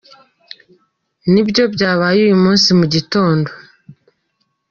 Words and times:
Nibyo 1.31 1.63
byabaye 1.73 2.19
uyu 2.27 2.37
munsi 2.43 2.69
mu 2.79 2.85
gitondo.” 2.93 3.49